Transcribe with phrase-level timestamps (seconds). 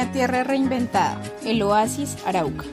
[0.00, 2.64] Una tierra reinventada, el oasis Arauca.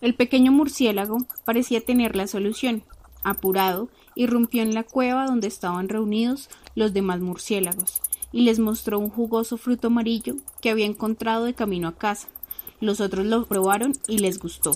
[0.00, 2.82] El pequeño murciélago parecía tener la solución.
[3.22, 8.02] Apurado, irrumpió en la cueva donde estaban reunidos los demás murciélagos
[8.32, 12.28] y les mostró un jugoso fruto amarillo que había encontrado de camino a casa.
[12.80, 14.72] Los otros lo probaron y les gustó.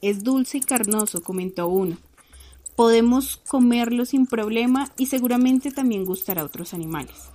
[0.00, 1.96] Es dulce y carnoso, comentó uno.
[2.76, 7.30] Podemos comerlo sin problema y seguramente también gustará a otros animales.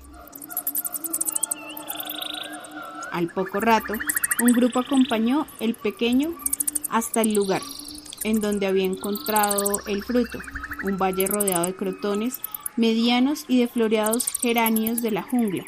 [3.12, 3.93] Al poco rato,
[4.41, 6.34] un grupo acompañó el pequeño
[6.90, 7.62] hasta el lugar
[8.24, 10.40] en donde había encontrado el fruto,
[10.84, 12.40] un valle rodeado de crotones
[12.76, 15.66] medianos y de floreados geranios de la jungla.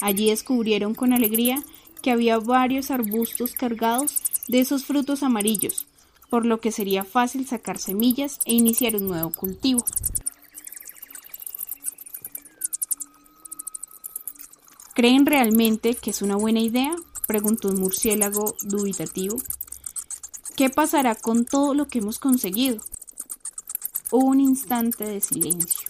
[0.00, 1.62] Allí descubrieron con alegría
[2.02, 4.14] que había varios arbustos cargados
[4.48, 5.86] de esos frutos amarillos,
[6.30, 9.84] por lo que sería fácil sacar semillas e iniciar un nuevo cultivo.
[14.94, 16.94] ¿Creen realmente que es una buena idea?
[17.26, 19.36] preguntó un murciélago dubitativo.
[20.56, 22.78] ¿Qué pasará con todo lo que hemos conseguido?
[24.10, 25.85] Hubo un instante de silencio.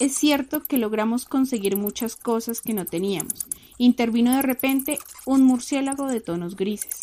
[0.00, 3.46] Es cierto que logramos conseguir muchas cosas que no teníamos.
[3.78, 7.00] Intervino de repente un murciélago de tonos grises.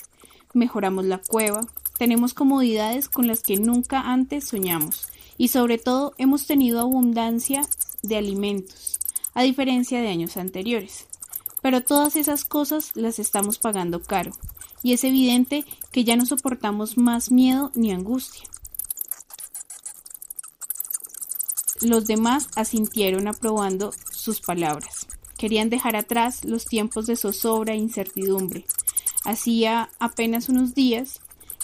[0.54, 1.62] Mejoramos la cueva,
[1.98, 7.62] tenemos comodidades con las que nunca antes soñamos y sobre todo hemos tenido abundancia
[8.04, 9.00] de alimentos,
[9.34, 11.08] a diferencia de años anteriores.
[11.62, 14.32] Pero todas esas cosas las estamos pagando caro,
[14.84, 18.51] y es evidente que ya no soportamos más miedo ni angustia.
[21.82, 25.08] Los demás asintieron aprobando sus palabras.
[25.38, 28.66] Querían dejar atrás los tiempos de zozobra e incertidumbre.
[29.26, 31.22] Hacía apenas unos días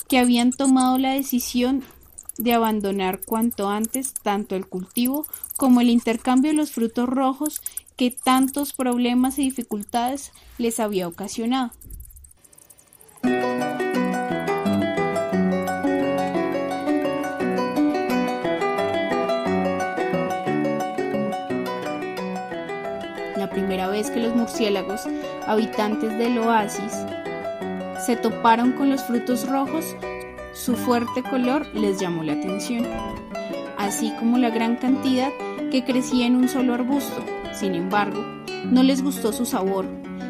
[0.07, 1.83] que habían tomado la decisión
[2.37, 5.25] de abandonar cuanto antes tanto el cultivo
[5.57, 7.61] como el intercambio de los frutos rojos
[7.95, 11.71] que tantos problemas y dificultades les había ocasionado.
[23.97, 25.01] Vez que los murciélagos,
[25.47, 26.93] habitantes del oasis,
[28.05, 29.95] se toparon con los frutos rojos,
[30.53, 32.85] su fuerte color les llamó la atención,
[33.75, 35.31] así como la gran cantidad
[35.71, 37.25] que crecía en un solo arbusto.
[37.53, 38.23] Sin embargo,
[38.65, 39.87] no les gustó su sabor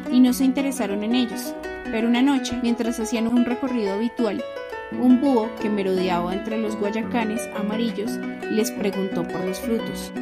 [0.10, 1.54] y no se interesaron en ellos.
[1.92, 4.42] Pero una noche, mientras hacían un recorrido habitual,
[4.94, 8.12] un búho que merodeaba entre los guayacanes amarillos
[8.50, 10.14] les preguntó por los frutos.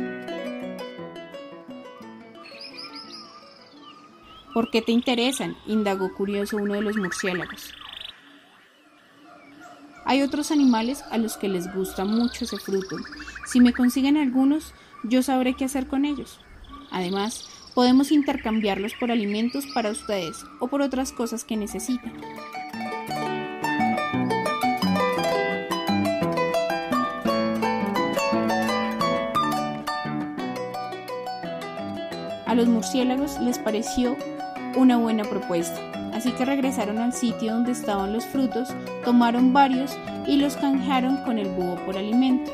[4.55, 5.57] ¿Por qué te interesan?
[5.67, 7.73] indagó curioso uno de los murciélagos.
[10.05, 12.95] Hay otros animales a los que les gusta mucho ese fruto.
[13.45, 14.73] Si me consiguen algunos,
[15.03, 16.39] yo sabré qué hacer con ellos.
[16.89, 22.13] Además, podemos intercambiarlos por alimentos para ustedes o por otras cosas que necesiten.
[32.45, 34.15] A los murciélagos les pareció
[34.75, 35.79] una buena propuesta,
[36.13, 38.69] así que regresaron al sitio donde estaban los frutos,
[39.03, 39.97] tomaron varios
[40.27, 42.51] y los canjearon con el búho por alimento.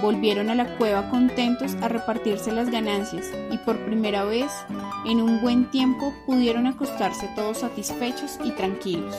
[0.00, 4.50] Volvieron a la cueva contentos a repartirse las ganancias y por primera vez
[5.06, 9.14] en un buen tiempo pudieron acostarse todos satisfechos y tranquilos.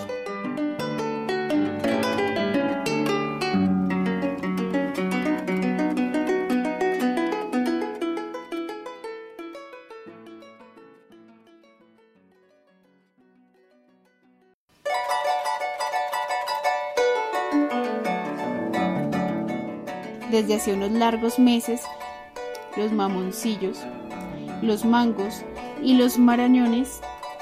[20.36, 21.84] Desde hace unos largos meses,
[22.76, 23.80] los mamoncillos,
[24.62, 25.46] los mangos
[25.82, 27.00] y los marañones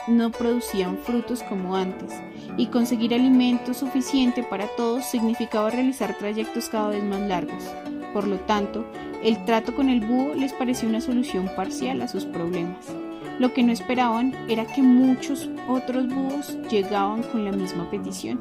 [0.08, 2.14] no producían frutos como antes,
[2.56, 7.64] y conseguir alimento suficiente para todos significaba realizar trayectos cada vez más largos.
[8.14, 8.86] Por lo tanto,
[9.24, 12.86] el trato con el búho les pareció una solución parcial a sus problemas.
[13.40, 18.40] Lo que no esperaban era que muchos otros búhos llegaban con la misma petición.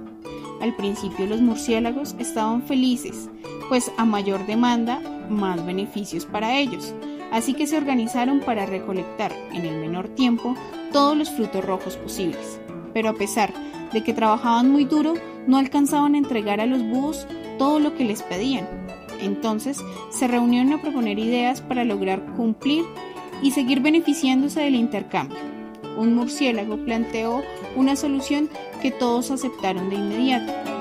[0.60, 3.31] Al principio los murciélagos estaban felices,
[3.69, 6.94] pues a mayor demanda, más beneficios para ellos.
[7.31, 10.55] Así que se organizaron para recolectar en el menor tiempo
[10.93, 12.61] todos los frutos rojos posibles.
[12.93, 13.53] Pero a pesar
[13.93, 15.14] de que trabajaban muy duro,
[15.47, 17.26] no alcanzaban a entregar a los búhos
[17.59, 18.69] todo lo que les pedían.
[19.20, 19.79] Entonces
[20.11, 22.85] se reunieron a proponer ideas para lograr cumplir
[23.43, 25.38] y seguir beneficiándose del intercambio.
[25.97, 27.43] Un murciélago planteó
[27.76, 28.49] una solución
[28.81, 30.71] que todos aceptaron de inmediato.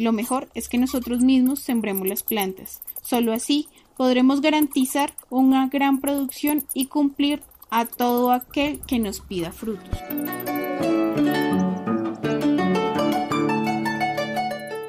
[0.00, 2.80] Lo mejor es que nosotros mismos sembremos las plantas.
[3.02, 3.68] Solo así
[3.98, 9.90] podremos garantizar una gran producción y cumplir a todo aquel que nos pida frutos.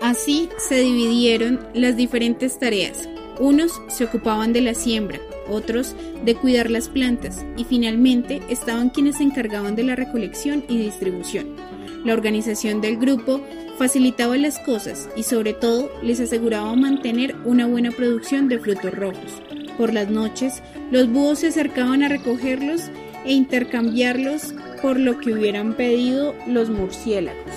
[0.01, 3.09] Así se dividieron las diferentes tareas.
[3.37, 5.19] Unos se ocupaban de la siembra,
[5.49, 5.93] otros
[6.23, 11.57] de cuidar las plantas y finalmente estaban quienes se encargaban de la recolección y distribución.
[12.05, 13.41] La organización del grupo
[13.81, 19.41] facilitaba las cosas y sobre todo les aseguraba mantener una buena producción de frutos rojos.
[19.75, 20.61] Por las noches,
[20.91, 22.91] los búhos se acercaban a recogerlos
[23.25, 27.51] e intercambiarlos por lo que hubieran pedido los murciélagos.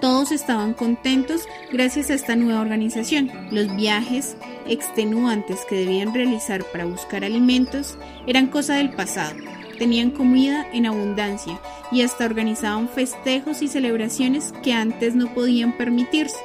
[0.00, 3.30] Todos estaban contentos gracias a esta nueva organización.
[3.52, 7.96] Los viajes extenuantes que debían realizar para buscar alimentos
[8.26, 9.36] eran cosa del pasado
[9.76, 11.60] tenían comida en abundancia
[11.92, 16.38] y hasta organizaban festejos y celebraciones que antes no podían permitirse.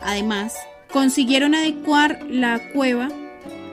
[0.00, 0.54] Además,
[0.90, 3.08] consiguieron adecuar la cueva,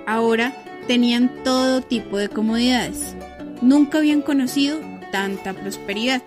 [0.06, 0.54] ahora
[0.88, 3.15] tenían todo tipo de comodidades.
[3.62, 4.80] Nunca habían conocido
[5.12, 6.21] tanta prosperidad.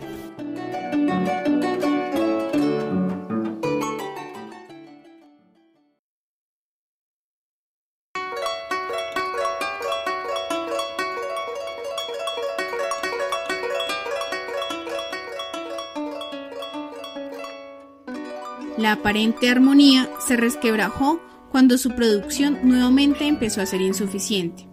[19.17, 24.69] Aparente armonía se resquebrajó cuando su producción nuevamente empezó a ser insuficiente.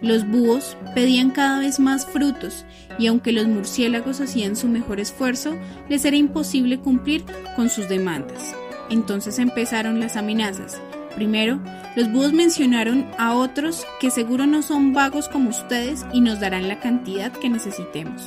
[0.00, 2.64] Los búhos pedían cada vez más frutos
[2.96, 5.56] y aunque los murciélagos hacían su mejor esfuerzo,
[5.88, 7.24] les era imposible cumplir
[7.56, 8.54] con sus demandas.
[8.88, 10.80] Entonces empezaron las amenazas.
[11.16, 11.58] Primero,
[11.96, 16.68] los búhos mencionaron a otros que seguro no son vagos como ustedes y nos darán
[16.68, 18.22] la cantidad que necesitemos.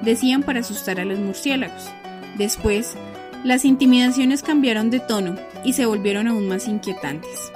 [0.00, 1.90] Decían para asustar a los murciélagos.
[2.38, 2.96] Después,
[3.44, 7.52] las intimidaciones cambiaron de tono y se volvieron aún más inquietantes.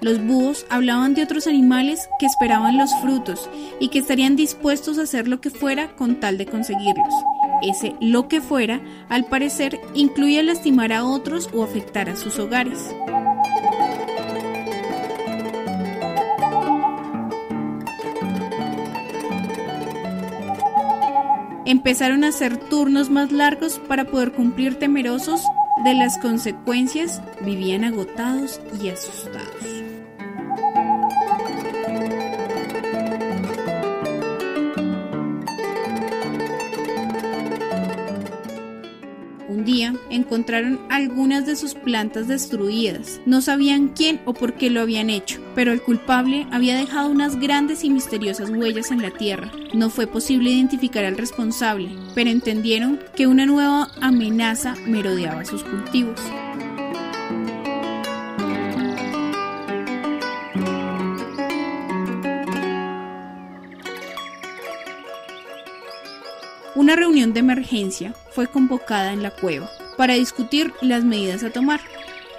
[0.00, 3.48] Los búhos hablaban de otros animales que esperaban los frutos
[3.78, 7.14] y que estarían dispuestos a hacer lo que fuera con tal de conseguirlos.
[7.62, 12.94] Ese lo que fuera, al parecer, incluía lastimar a otros o afectar a sus hogares.
[21.66, 25.44] Empezaron a hacer turnos más largos para poder cumplir temerosos
[25.84, 29.79] de las consecuencias, vivían agotados y asustados.
[40.10, 43.20] Encontraron algunas de sus plantas destruidas.
[43.26, 47.38] No sabían quién o por qué lo habían hecho, pero el culpable había dejado unas
[47.38, 49.50] grandes y misteriosas huellas en la tierra.
[49.72, 56.20] No fue posible identificar al responsable, pero entendieron que una nueva amenaza merodeaba sus cultivos.
[66.74, 69.68] Una reunión de emergencia fue convocada en la cueva
[70.00, 71.78] para discutir las medidas a tomar.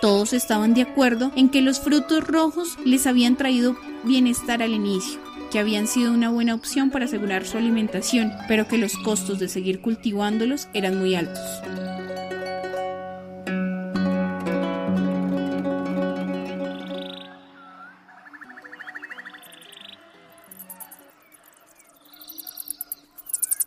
[0.02, 5.20] Todos estaban de acuerdo en que los frutos rojos les habían traído bienestar al inicio,
[5.52, 9.48] que habían sido una buena opción para asegurar su alimentación, pero que los costos de
[9.48, 11.38] seguir cultivándolos eran muy altos.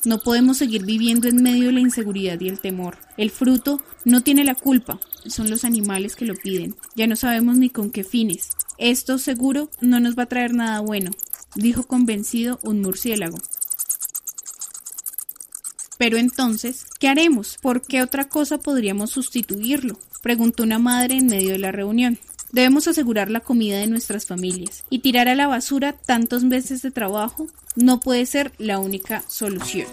[0.04, 2.98] No podemos seguir viviendo en medio de la inseguridad y el temor.
[3.16, 6.76] El fruto no tiene la culpa, son los animales que lo piden.
[6.94, 8.50] Ya no sabemos ni con qué fines.
[8.76, 11.10] Esto seguro no nos va a traer nada bueno,
[11.54, 13.38] dijo convencido un murciélago.
[15.96, 17.56] Pero entonces, ¿qué haremos?
[17.62, 19.98] ¿Por qué otra cosa podríamos sustituirlo?
[20.22, 22.18] preguntó una madre en medio de la reunión.
[22.54, 26.92] Debemos asegurar la comida de nuestras familias y tirar a la basura tantos meses de
[26.92, 29.88] trabajo no puede ser la única solución.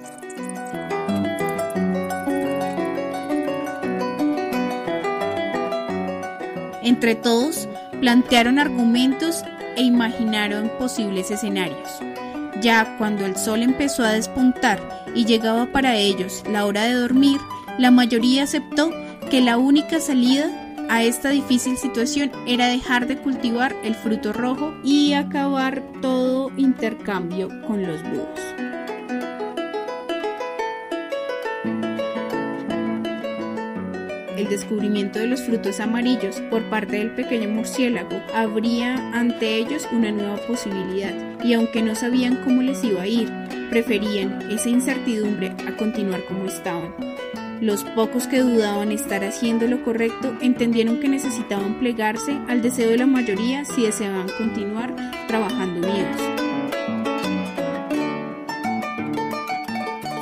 [6.84, 7.68] Entre todos,
[8.00, 9.44] plantearon argumentos
[9.76, 11.90] e imaginaron posibles escenarios.
[12.62, 14.80] Ya cuando el sol empezó a despuntar
[15.16, 17.40] y llegaba para ellos la hora de dormir,
[17.80, 18.92] la mayoría aceptó
[19.32, 20.61] que la única salida
[20.92, 27.48] a esta difícil situación era dejar de cultivar el fruto rojo y acabar todo intercambio
[27.66, 28.40] con los búhos.
[34.38, 40.12] el descubrimiento de los frutos amarillos por parte del pequeño murciélago abría ante ellos una
[40.12, 43.32] nueva posibilidad, y aunque no sabían cómo les iba a ir,
[43.70, 47.11] preferían esa incertidumbre a continuar como estaban.
[47.62, 52.98] Los pocos que dudaban estar haciendo lo correcto entendieron que necesitaban plegarse al deseo de
[52.98, 54.96] la mayoría si deseaban continuar
[55.28, 56.18] trabajando unidos.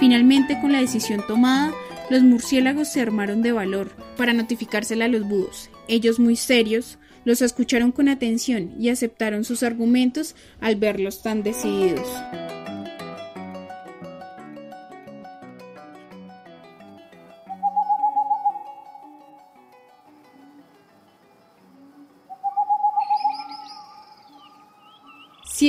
[0.02, 1.72] Finalmente, con la decisión tomada,
[2.10, 5.70] los murciélagos se armaron de valor para notificársela a los búhos.
[5.88, 12.06] Ellos muy serios los escucharon con atención y aceptaron sus argumentos al verlos tan decididos.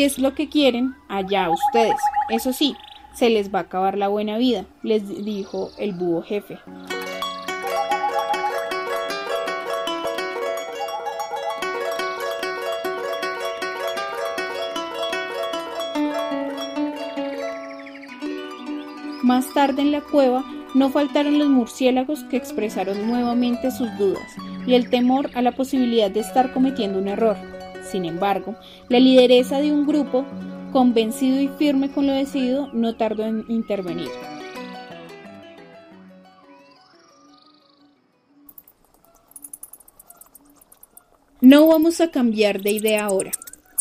[0.01, 2.01] Si es lo que quieren, allá ustedes.
[2.31, 2.75] Eso sí,
[3.13, 6.59] se les va a acabar la buena vida, les dijo el búho jefe.
[19.23, 20.43] Más tarde en la cueva
[20.75, 24.35] no faltaron los murciélagos que expresaron nuevamente sus dudas
[24.67, 27.50] y el temor a la posibilidad de estar cometiendo un error.
[27.91, 28.55] Sin embargo,
[28.89, 30.25] la lideresa de un grupo
[30.73, 34.11] convencido y firme con lo decidido, no tardó en intervenir.
[41.41, 43.33] No vamos a cambiar de idea ahora.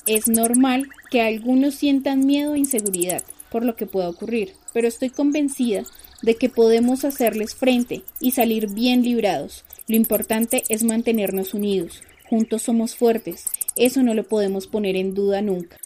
[0.08, 5.10] Es normal que algunos sientan miedo e inseguridad por lo que pueda ocurrir, pero estoy
[5.10, 5.84] convencida
[6.22, 9.64] de que podemos hacerles frente y salir bien librados.
[9.88, 12.02] Lo importante es mantenernos unidos.
[12.30, 13.46] Juntos somos fuertes.
[13.80, 15.78] Eso no lo podemos poner en duda nunca.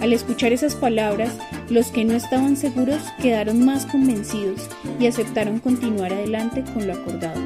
[0.00, 1.38] Al escuchar esas palabras,
[1.70, 7.40] los que no estaban seguros quedaron más convencidos y aceptaron continuar adelante con lo acordado.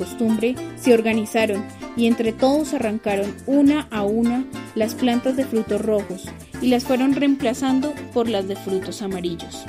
[0.00, 1.62] Costumbre, se organizaron
[1.94, 6.24] y entre todos arrancaron una a una las plantas de frutos rojos
[6.62, 9.66] y las fueron reemplazando por las de frutos amarillos.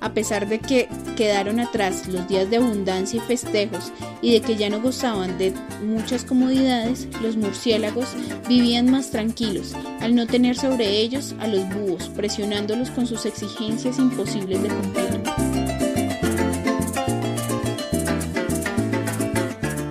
[0.00, 4.54] A pesar de que quedaron atrás los días de abundancia y festejos y de que
[4.54, 5.52] ya no gozaban de
[5.84, 8.14] muchas comodidades, los murciélagos
[8.48, 9.74] vivían más tranquilos
[10.06, 15.20] al no tener sobre ellos a los búhos presionándolos con sus exigencias imposibles de cumplir.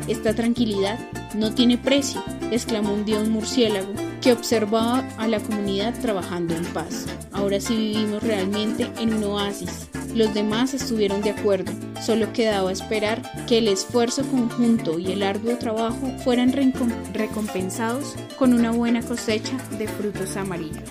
[0.08, 0.98] Esta tranquilidad
[1.34, 3.92] no tiene precio, exclamó un dios murciélago
[4.22, 7.08] que observaba a la comunidad trabajando en paz.
[7.34, 13.22] Ahora sí vivimos realmente en un oasis, los demás estuvieron de acuerdo, solo quedaba esperar
[13.48, 16.54] que el esfuerzo conjunto y el arduo trabajo fueran
[17.14, 20.90] recompensados con una buena cosecha de frutos amarillos.